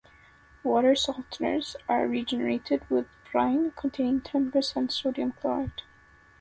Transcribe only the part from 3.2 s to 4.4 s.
brine containing